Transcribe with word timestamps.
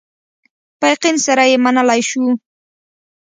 په 0.79 0.85
یقین 0.93 1.15
سره 1.25 1.43
یې 1.51 1.57
منلای 1.63 2.01
شو. 2.09 2.23